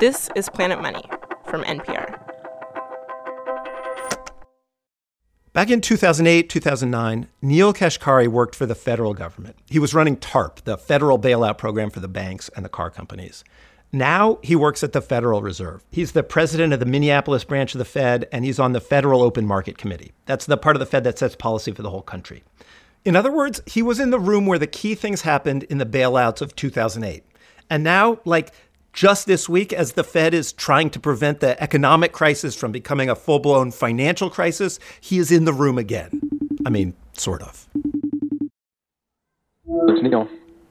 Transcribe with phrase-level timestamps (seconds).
[0.00, 1.04] This is Planet Money
[1.44, 2.18] from NPR.
[5.52, 9.56] Back in 2008, 2009, Neel Kashkari worked for the federal government.
[9.68, 13.44] He was running TARP, the federal bailout program for the banks and the car companies.
[13.92, 15.84] Now he works at the Federal Reserve.
[15.90, 19.20] He's the president of the Minneapolis branch of the Fed, and he's on the Federal
[19.20, 20.12] Open Market Committee.
[20.24, 22.42] That's the part of the Fed that sets policy for the whole country.
[23.04, 25.84] In other words, he was in the room where the key things happened in the
[25.84, 27.22] bailouts of 2008.
[27.68, 28.52] And now, like
[28.92, 33.08] just this week, as the Fed is trying to prevent the economic crisis from becoming
[33.08, 36.20] a full blown financial crisis, he is in the room again.
[36.66, 37.68] I mean, sort of.
[39.66, 40.28] It's Neel.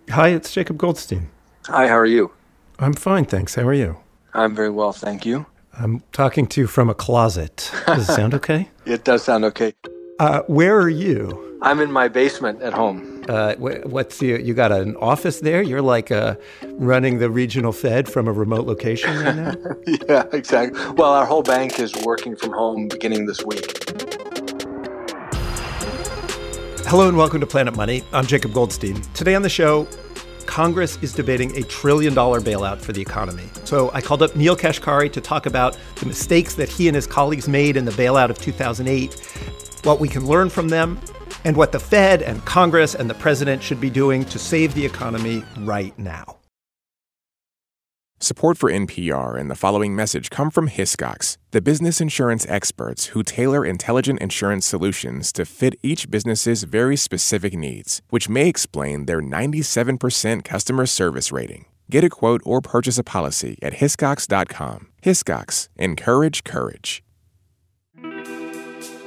[0.10, 1.30] Hi, it's Jacob Goldstein.
[1.68, 2.32] Hi, how are you?
[2.80, 3.56] I'm fine, thanks.
[3.56, 3.98] How are you?
[4.34, 5.46] I'm very well, thank you.
[5.74, 7.72] I'm talking to you from a closet.
[7.88, 8.70] Does it sound okay?
[8.86, 9.74] It does sound okay.
[10.20, 11.58] Uh, where are you?
[11.62, 13.19] I'm in my basement at home.
[13.30, 15.62] Uh, what's the, you got an office there?
[15.62, 16.34] You're like uh,
[16.64, 19.54] running the regional Fed from a remote location right now?
[20.10, 20.82] yeah, exactly.
[20.94, 23.84] Well, our whole bank is working from home beginning this week.
[26.88, 28.04] Hello and welcome to Planet Money.
[28.14, 29.00] I'm Jacob Goldstein.
[29.14, 29.88] Today on the show,
[30.48, 33.48] Congress is debating a trillion dollar bailout for the economy.
[33.64, 37.06] So I called up Neel Kashkari to talk about the mistakes that he and his
[37.06, 39.14] colleagues made in the bailout of 2008,
[39.84, 41.00] what we can learn from them,
[41.46, 44.86] and what the Fed and Congress and the president should be doing to save the
[44.86, 46.40] economy right now.
[48.22, 53.24] Support for NPR and the following message come from Hiscox, the business insurance experts who
[53.24, 59.22] tailor intelligent insurance solutions to fit each business's very specific needs, which may explain their
[59.22, 61.66] 97% customer service rating.
[61.90, 64.88] Get a quote or purchase a policy at hiscox.com.
[65.02, 67.02] Hiscox, encourage courage.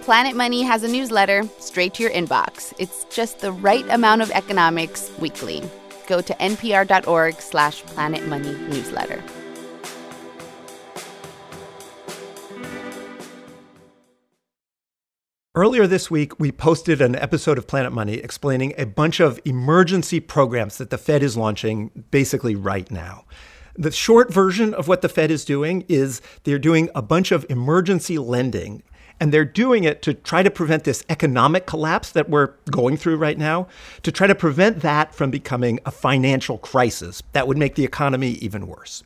[0.03, 2.75] Planet Money has a newsletter straight to your inbox.
[2.81, 5.62] It's just the right amount of economics weekly
[6.09, 9.22] go to npr.org slash planetmoneynewsletter.
[15.55, 20.19] Earlier this week, we posted an episode of Planet Money explaining a bunch of emergency
[20.19, 23.25] programs that the Fed is launching basically right now.
[23.77, 27.47] The short version of what the Fed is doing is they're doing a bunch of
[27.48, 28.82] emergency lending
[29.21, 33.17] and they're doing it to try to prevent this economic collapse that we're going through
[33.17, 33.69] right now,
[34.03, 38.33] to try to prevent that from becoming a financial crisis that would make the economy
[38.33, 39.03] even worse.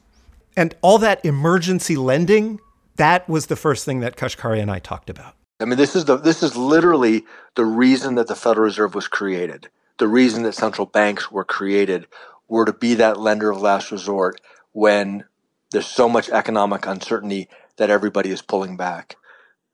[0.56, 2.60] And all that emergency lending,
[2.96, 5.34] that was the first thing that Kashkari and I talked about.
[5.60, 7.24] I mean, this is the this is literally
[7.54, 9.68] the reason that the Federal Reserve was created.
[9.98, 12.06] The reason that central banks were created
[12.48, 14.40] were to be that lender of last resort
[14.72, 15.24] when
[15.70, 19.16] there's so much economic uncertainty that everybody is pulling back.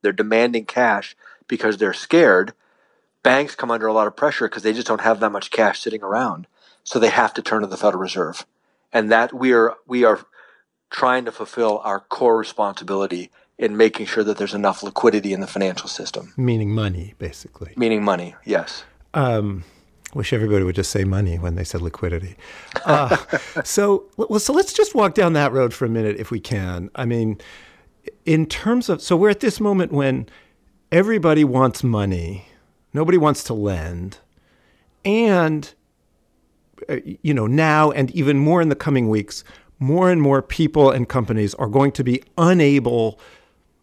[0.02, 1.16] They're demanding cash
[1.48, 2.52] because they're scared.
[3.22, 5.80] Banks come under a lot of pressure because they just don't have that much cash
[5.80, 6.46] sitting around.
[6.84, 8.44] So they have to turn to the Federal Reserve.
[8.92, 10.20] And that we are we are
[10.90, 15.46] trying to fulfill our core responsibility in making sure that there's enough liquidity in the
[15.46, 16.32] financial system.
[16.36, 17.72] Meaning money, basically.
[17.76, 18.84] Meaning money, yes.
[19.14, 19.64] Um,
[20.14, 22.36] wish everybody would just say money when they said liquidity.
[22.84, 23.16] Uh,
[23.64, 26.90] so, well, so let's just walk down that road for a minute if we can.
[26.94, 27.38] I mean,
[28.24, 30.28] in terms of, so we're at this moment when
[30.90, 32.46] everybody wants money,
[32.92, 34.18] nobody wants to lend,
[35.04, 35.74] and
[36.88, 39.44] uh, you know now and even more in the coming weeks,
[39.78, 43.18] more and more people and companies are going to be unable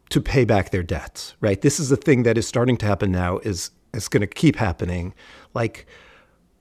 [0.10, 1.36] to pay back their debts.
[1.42, 1.62] Right?
[1.62, 3.38] This is the thing that is starting to happen now.
[3.40, 5.14] Is is going to keep happening.
[5.54, 5.88] Like,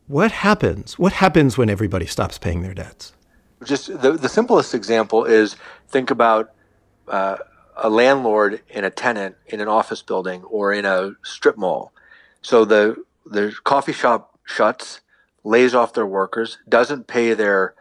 [0.06, 0.98] what happens?
[0.98, 3.12] What happens when everybody stops paying their debts?
[3.64, 5.56] Just the the simplest example is
[5.88, 6.52] think about
[7.10, 7.38] uh,
[7.76, 11.92] a landlord and a tenant in an office building or in a strip mall.
[12.42, 15.00] So the the coffee shop shuts,
[15.44, 17.74] lays off their workers, doesn't pay their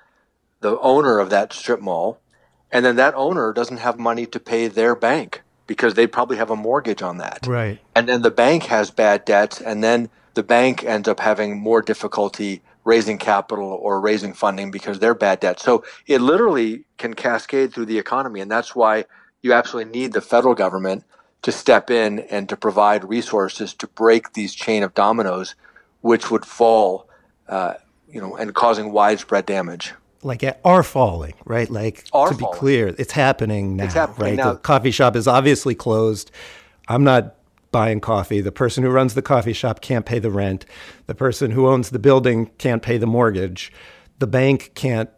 [0.61, 2.19] the owner of that strip mall,
[2.71, 6.49] and then that owner doesn't have money to pay their bank because they probably have
[6.49, 7.45] a mortgage on that.
[7.45, 7.79] Right.
[7.93, 11.81] And then the bank has bad debts and then the bank ends up having more
[11.81, 15.59] difficulty raising capital or raising funding because they're bad debt.
[15.59, 18.39] So it literally can cascade through the economy.
[18.39, 19.03] And that's why
[19.41, 21.03] you absolutely need the federal government
[21.41, 25.53] to step in and to provide resources to break these chain of dominoes,
[25.99, 27.09] which would fall,
[27.49, 27.73] uh,
[28.07, 29.93] you know, and causing widespread damage.
[30.23, 31.69] Like are falling, right?
[31.69, 32.53] Like are to falling.
[32.53, 33.83] be clear, it's happening now.
[33.83, 34.37] It's happening right?
[34.37, 34.53] now.
[34.53, 36.31] The coffee shop is obviously closed.
[36.87, 37.35] I'm not
[37.71, 38.41] buying coffee.
[38.41, 40.65] The person who runs the coffee shop can't pay the rent.
[41.05, 43.71] The person who owns the building can't pay the mortgage.
[44.19, 45.09] The bank can't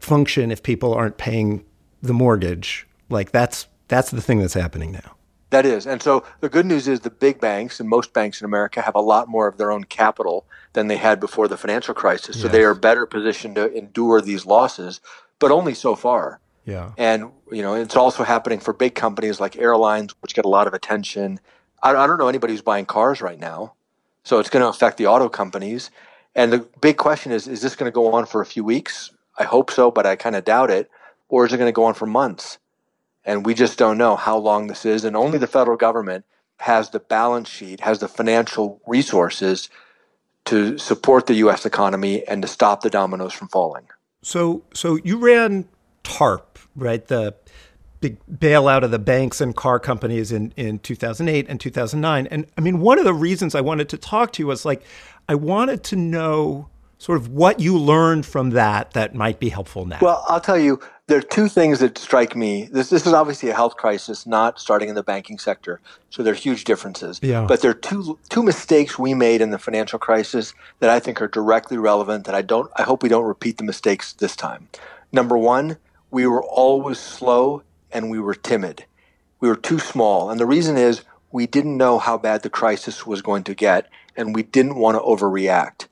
[0.00, 1.64] function if people aren't paying
[2.02, 2.86] the mortgage.
[3.08, 5.16] Like that's that's the thing that's happening now.
[5.50, 5.86] That is.
[5.86, 8.96] And so the good news is the big banks and most banks in America have
[8.96, 12.36] a lot more of their own capital than they had before the financial crisis.
[12.40, 12.52] So Yes.
[12.52, 15.00] they are better positioned to endure these losses,
[15.38, 16.40] but only so far.
[16.64, 16.90] Yeah.
[16.98, 20.66] And, you know, it's also happening for big companies like airlines, which get a lot
[20.66, 21.38] of attention.
[21.94, 23.74] I, don't know anybody who's buying cars right now.
[24.24, 25.90] So it's going to affect the auto companies.
[26.34, 29.12] And the big question is is this going to go on for a few weeks?
[29.38, 30.90] I hope so, but I kind of doubt it.
[31.28, 32.58] Or is it going to go on for months?
[33.24, 35.04] And we just don't know how long this is.
[35.04, 36.24] And only the federal government
[36.58, 39.68] has the balance sheet, has the financial resources
[40.46, 41.66] to support the U.S.
[41.66, 43.88] economy and to stop the dominoes from falling.
[44.22, 45.68] So, so you ran
[46.04, 47.06] TARP, right?
[47.06, 47.34] The
[48.10, 52.26] bailout of the banks and car companies in, in 2008 and 2009.
[52.28, 54.82] And I mean, one of the reasons I wanted to talk to you was like,
[55.28, 56.68] I wanted to know
[56.98, 59.98] sort of what you learned from that that might be helpful now.
[60.00, 62.68] Well, I'll tell you, there are two things that strike me.
[62.72, 65.80] This, this is obviously a health crisis, not starting in the banking sector.
[66.10, 67.20] So there are huge differences.
[67.22, 67.44] Yeah.
[67.46, 71.20] But there are two, two mistakes we made in the financial crisis that I think
[71.20, 74.68] are directly relevant that I don't, I hope we don't repeat the mistakes this time.
[75.12, 75.76] Number one,
[76.10, 77.62] we were always slow
[77.92, 78.84] and we were timid.
[79.40, 80.30] We were too small.
[80.30, 83.88] And the reason is we didn't know how bad the crisis was going to get
[84.16, 85.86] and we didn't want to overreact.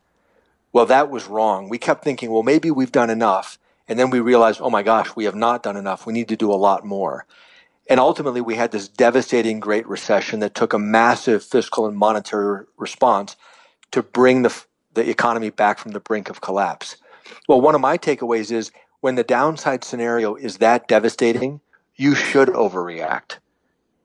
[0.73, 1.69] Well, that was wrong.
[1.69, 3.59] We kept thinking, well, maybe we've done enough.
[3.87, 6.07] And then we realized, oh my gosh, we have not done enough.
[6.07, 7.27] We need to do a lot more.
[7.89, 12.65] And ultimately, we had this devastating Great Recession that took a massive fiscal and monetary
[12.79, 13.37] response
[13.91, 14.65] to bring the,
[14.95, 16.97] the economy back from the brink of collapse.
[17.47, 21.61] Well, one of my takeaways is when the downside scenario is that devastating,
[21.97, 23.39] you should overreact.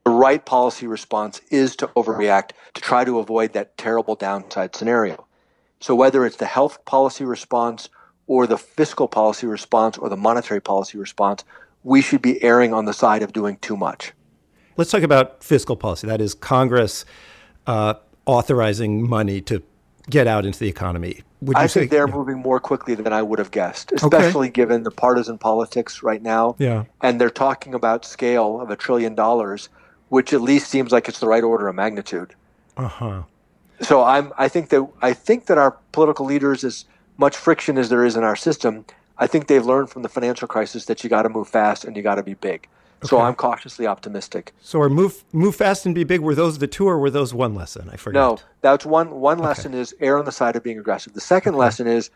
[0.06, 5.28] The right policy response is to overreact to try to avoid that terrible downside scenario.
[5.80, 7.90] So whether it's the health policy response
[8.28, 11.44] or the fiscal policy response or the monetary policy response,
[11.84, 14.14] we should be erring on the side of doing too much.
[14.78, 16.08] Let's talk about fiscal policy.
[16.08, 17.06] That is Congress
[17.68, 17.96] uh,
[18.26, 19.64] authorizing money to
[20.10, 21.22] get out into the economy.
[21.42, 22.16] Would you I say, think they're yeah.
[22.16, 24.54] moving more quickly than I would have guessed, especially okay.
[24.54, 26.56] given the partisan politics right now.
[26.60, 26.86] Yeah.
[27.02, 29.70] And they're talking about scale of a trillion dollars,
[30.10, 32.34] which at least seems like it's the right order of magnitude.
[32.78, 33.24] Uh-huh.
[33.82, 36.86] So I'm I think that I think that our political leaders as
[37.18, 38.86] much friction as there is in our system,
[39.18, 41.96] I think they've learned from the financial crisis that you got to move fast and
[41.96, 42.68] you got to be big.
[43.00, 43.07] Okay.
[43.07, 44.54] So I'm cautiously optimistic.
[44.62, 47.34] So are move move fast and be big were those the two or were those
[47.34, 47.90] one lesson?
[47.90, 48.22] I forget.
[48.22, 49.81] No, that's one one lesson okay.
[49.81, 51.13] is err on the side of being aggressive.
[51.13, 51.60] The second okay.
[51.60, 52.10] lesson is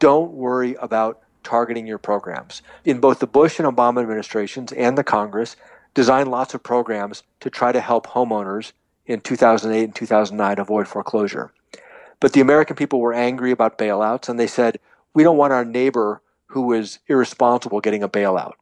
[0.00, 2.62] don't worry about targeting your programs.
[2.84, 5.56] In both the Bush and Obama administrations and the Congress
[5.94, 8.72] designed lots of programs to try to help homeowners
[9.06, 11.52] in 2008 and 2009 avoid foreclosure.
[12.20, 14.78] But the American people were angry about bailouts and they said,
[15.14, 18.52] we don't want our neighbor who was irresponsible getting a bailout.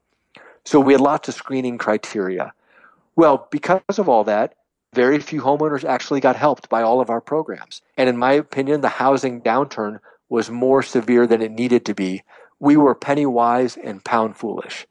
[0.67, 2.53] So we had lots of screening criteria.
[3.15, 4.55] Well, because of all that,
[4.93, 7.83] very few homeowners actually got helped by all of our programs.
[7.97, 12.25] And in my opinion, the housing downturn was more severe than it needed to be.
[12.59, 14.87] We were penny wise and pound foolish.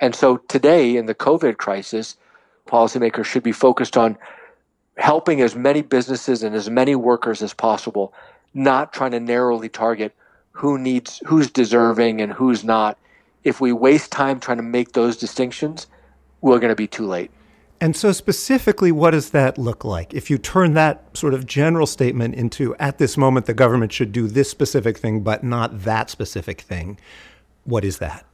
[0.00, 2.16] And so today, in the COVID crisis,
[2.66, 4.18] policymakers should be focused on
[4.96, 8.12] helping as many businesses and as many workers as possible,
[8.54, 10.12] not trying to narrowly target
[10.50, 12.98] who needs, who's deserving and who's not,
[13.46, 15.86] if we waste time trying to make those distinctions,
[16.40, 17.30] we're going to be too late.
[17.80, 20.12] And so, specifically, what does that look like?
[20.12, 24.10] If you turn that sort of general statement into, at this moment, the government should
[24.10, 26.98] do this specific thing, but not that specific thing,
[27.62, 28.26] what is that?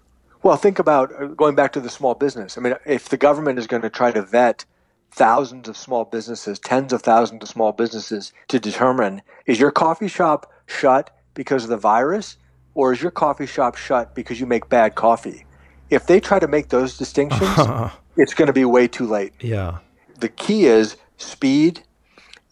[0.43, 2.57] Well, think about uh, going back to the small business.
[2.57, 4.65] I mean, if the government is going to try to vet
[5.11, 10.09] thousands of small businesses, tens of thousands of small businesses to determine is your coffee
[10.09, 12.39] shop shut because of the virus
[12.75, 15.45] or is your coffee shop shut because you make bad coffee?
[15.91, 17.59] If they try to make those distinctions,
[18.17, 19.33] it's going to be way too late.
[19.41, 19.79] Yeah.
[20.19, 21.83] The key is speed,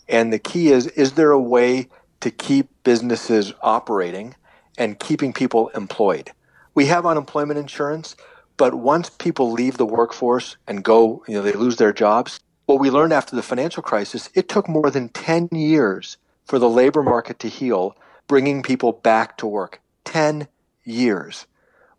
[0.09, 1.89] and the key is is there a way
[2.21, 4.35] to keep businesses operating
[4.77, 6.33] and keeping people employed?
[6.75, 8.17] We have unemployment insurance,
[8.57, 12.41] but once people leave the workforce and go, you know, they lose their jobs.
[12.67, 16.69] What we learned after the financial crisis, it took more than 10 years for the
[16.69, 17.97] labor market to heal,
[18.29, 19.81] bringing people back to work.
[20.05, 20.49] 10
[20.85, 21.47] years.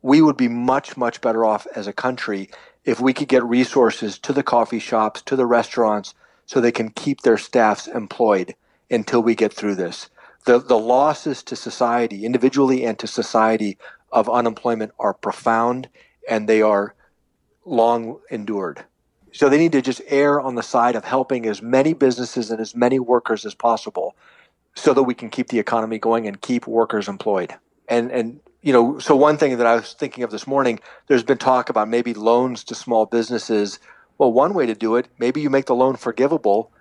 [0.02, 2.50] We would be much, much better off as a country
[2.84, 6.14] if we could get resources to the coffee shops, to the restaurants,
[6.46, 8.56] so they can keep their staffs employed
[8.90, 10.10] until we get through this.
[10.46, 13.78] The, the losses to society, individually and to society,
[14.12, 15.88] of unemployment are profound
[16.30, 16.94] and they are
[17.64, 18.84] long endured.
[19.32, 22.60] So they need to just err on the side of helping as many businesses and
[22.60, 24.16] as many workers as possible
[24.76, 27.56] so that we can keep the economy going and keep workers employed
[27.92, 31.24] and and you know, so one thing that I was thinking of this morning, there's
[31.24, 33.80] been talk about maybe loans to small businesses.
[34.18, 36.72] Well, one way to do it, maybe you make the loan forgivable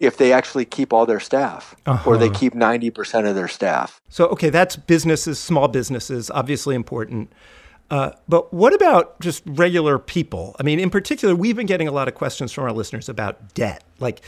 [0.00, 2.10] if they actually keep all their staff uh-huh.
[2.10, 4.02] or they keep 90% of their staff.
[4.10, 7.32] So, okay, that's businesses, small businesses, obviously important.
[7.90, 10.56] Uh, but what about just regular people?
[10.60, 13.54] I mean, in particular, we've been getting a lot of questions from our listeners about
[13.54, 14.20] debt, like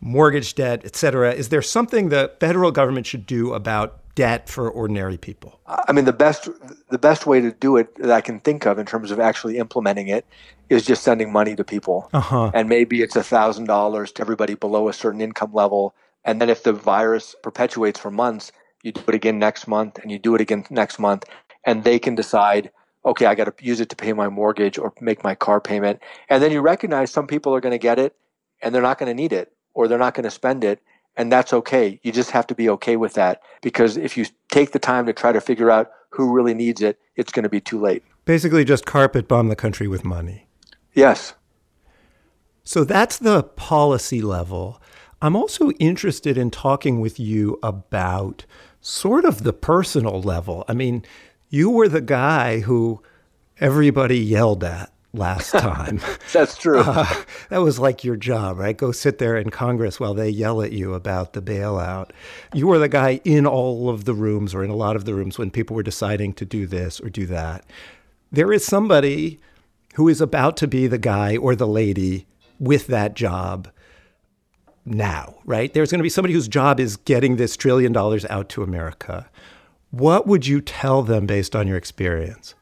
[0.00, 1.32] mortgage debt, et cetera.
[1.32, 5.60] Is there something the federal government should do about debt for ordinary people?
[5.66, 6.48] I mean, the best
[6.90, 9.58] the best way to do it that I can think of in terms of actually
[9.58, 10.26] implementing it
[10.68, 12.50] is just sending money to people, uh-huh.
[12.54, 15.94] and maybe it's a thousand dollars to everybody below a certain income level,
[16.24, 18.52] and then if the virus perpetuates for months,
[18.82, 21.24] you do it again next month, and you do it again next month,
[21.64, 22.70] and they can decide.
[23.06, 26.00] Okay, I got to use it to pay my mortgage or make my car payment.
[26.30, 28.16] And then you recognize some people are going to get it
[28.62, 30.80] and they're not going to need it or they're not going to spend it
[31.16, 32.00] and that's okay.
[32.02, 35.12] You just have to be okay with that because if you take the time to
[35.12, 38.02] try to figure out who really needs it, it's going to be too late.
[38.24, 40.48] Basically, just carpet bomb the country with money.
[40.94, 41.34] Yes.
[42.62, 44.80] So that's the policy level.
[45.20, 48.46] I'm also interested in talking with you about
[48.80, 50.64] sort of the personal level.
[50.68, 51.04] I mean,
[51.48, 53.02] you were the guy who
[53.60, 56.00] everybody yelled at last time.
[56.32, 56.80] That's true.
[56.80, 57.06] Uh,
[57.48, 58.76] that was like your job, right?
[58.76, 62.10] Go sit there in Congress while they yell at you about the bailout.
[62.52, 65.14] You were the guy in all of the rooms or in a lot of the
[65.14, 67.64] rooms when people were deciding to do this or do that.
[68.30, 69.38] There is somebody
[69.94, 72.26] who is about to be the guy or the lady
[72.58, 73.68] with that job
[74.84, 75.72] now, right?
[75.72, 79.30] There's going to be somebody whose job is getting this trillion dollars out to America.
[79.90, 82.54] What would you tell them based on your experience?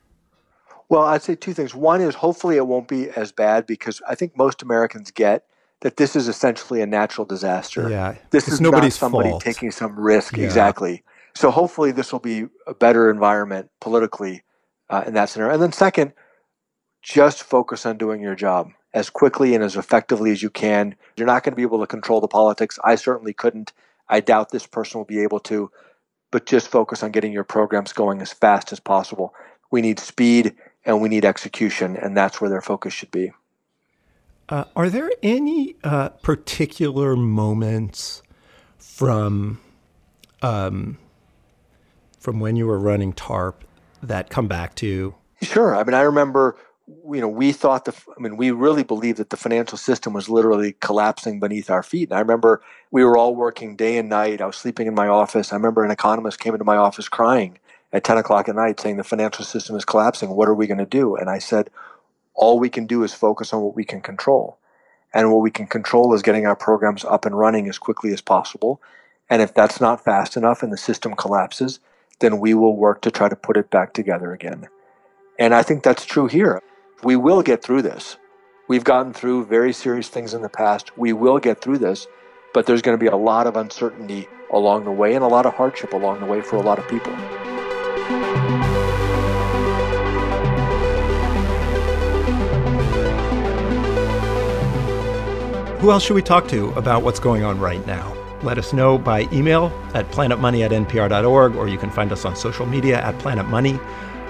[0.92, 1.74] Well, I'd say two things.
[1.74, 5.46] One is hopefully it won't be as bad because I think most Americans get
[5.80, 7.88] that this is essentially a natural disaster.
[7.88, 9.42] Yeah, this it's is nobody's not somebody fault.
[9.42, 10.36] taking some risk.
[10.36, 10.44] Yeah.
[10.44, 11.02] Exactly.
[11.34, 14.42] So hopefully this will be a better environment politically
[14.90, 15.54] uh, in that scenario.
[15.54, 16.12] And then second,
[17.00, 20.94] just focus on doing your job as quickly and as effectively as you can.
[21.16, 22.78] You're not going to be able to control the politics.
[22.84, 23.72] I certainly couldn't.
[24.10, 25.70] I doubt this person will be able to.
[26.30, 29.32] But just focus on getting your programs going as fast as possible.
[29.70, 33.32] We need speed and we need execution, and that's where their focus should be.
[34.48, 38.22] Uh, are there any uh, particular moments
[38.78, 39.60] from
[40.42, 40.98] um,
[42.18, 43.64] from when you were running TARP
[44.02, 45.14] that come back to you?
[45.42, 45.74] Sure.
[45.74, 49.30] I mean, I remember, you know, we thought the, I mean, we really believed that
[49.30, 52.10] the financial system was literally collapsing beneath our feet.
[52.10, 52.62] And I remember
[52.92, 54.40] we were all working day and night.
[54.40, 55.52] I was sleeping in my office.
[55.52, 57.58] I remember an economist came into my office crying
[57.92, 60.30] at 10 o'clock at night saying the financial system is collapsing.
[60.30, 61.16] What are we going to do?
[61.16, 61.70] And I said,
[62.34, 64.58] all we can do is focus on what we can control.
[65.14, 68.22] And what we can control is getting our programs up and running as quickly as
[68.22, 68.80] possible.
[69.28, 71.80] And if that's not fast enough and the system collapses,
[72.20, 74.68] then we will work to try to put it back together again.
[75.38, 76.62] And I think that's true here.
[77.02, 78.16] We will get through this.
[78.68, 80.96] We've gotten through very serious things in the past.
[80.96, 82.06] We will get through this,
[82.54, 85.46] but there's going to be a lot of uncertainty along the way and a lot
[85.46, 87.12] of hardship along the way for a lot of people.
[95.82, 98.16] Who else should we talk to about what's going on right now?
[98.44, 102.36] Let us know by email at planetmoney at npr.org, or you can find us on
[102.36, 103.80] social media at Planet Money.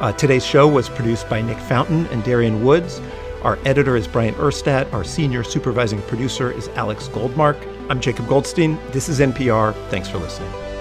[0.00, 3.02] Uh, today's show was produced by Nick Fountain and Darian Woods.
[3.42, 4.90] Our editor is Bryant Urstadt.
[4.94, 7.58] Our senior supervising producer is Alex Goldmark.
[7.90, 8.78] I'm Jacob Goldstein.
[8.92, 9.74] This is NPR.
[9.90, 10.71] Thanks for listening.